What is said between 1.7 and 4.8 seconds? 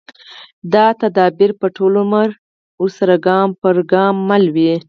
ټول عمر ورسره ګام پر ګام مل وي